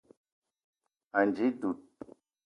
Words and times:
Ànji 1.19 1.47
dud 1.59 1.79